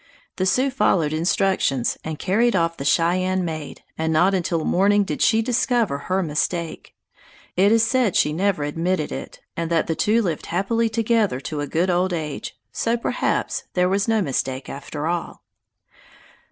[0.37, 5.21] The Sioux followed instructions and carried off the Cheyenne maid, and not until morning did
[5.21, 6.95] she discover her mistake.
[7.55, 11.59] It is said she never admitted it, and that the two lived happily together to
[11.61, 15.43] a good old age, so perhaps there was no mistake after all.